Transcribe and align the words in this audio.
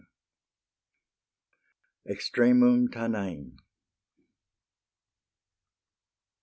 X. 2.07 2.31
EXTREMUM 2.33 2.87
TANAIN. 2.89 3.57